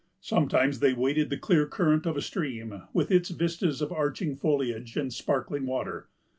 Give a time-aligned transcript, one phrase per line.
[0.21, 4.97] Sometimes they waded the clear current of a stream, with its vistas of arching foliage
[4.97, 6.09] and sparkling water.